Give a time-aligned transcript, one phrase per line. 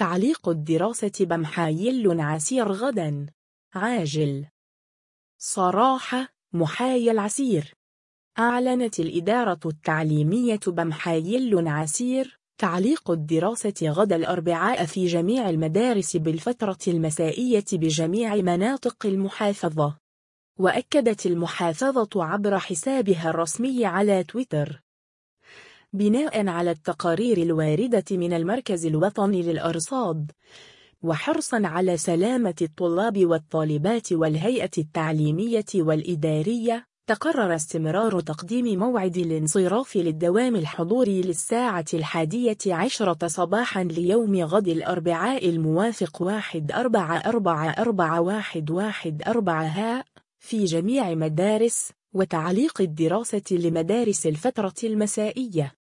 [0.00, 3.26] تعليق الدراسة بمحايل عسير غدا.
[3.74, 4.46] عاجل.
[5.38, 7.74] صراحة محايل عسير.
[8.38, 18.34] أعلنت الإدارة التعليمية بمحايل عسير تعليق الدراسة غدا الأربعاء في جميع المدارس بالفترة المسائية بجميع
[18.36, 19.98] مناطق المحافظة.
[20.58, 24.82] وأكدت المحافظة عبر حسابها الرسمي على تويتر.
[25.92, 30.30] بناء على التقارير الواردة من المركز الوطني للأرصاد
[31.02, 41.22] وحرصا على سلامة الطلاب والطالبات والهيئة التعليمية والإدارية تقرر استمرار تقديم موعد الانصراف للدوام الحضوري
[41.22, 49.64] للساعة الحادية عشرة صباحا ليوم غد الأربعاء الموافق واحد أربعة أربعة أربعة واحد واحد أربعة
[49.64, 50.04] هاء
[50.38, 55.79] في جميع مدارس وتعليق الدراسة لمدارس الفترة المسائية.